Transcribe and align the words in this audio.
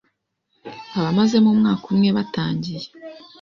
abamazemo 0.97 1.47
umwaka 1.55 1.83
umwe 1.91 2.09
batangiye 2.17 2.85